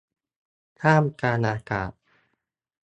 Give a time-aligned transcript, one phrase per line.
[0.81, 1.91] ท่ามกลางอากาศ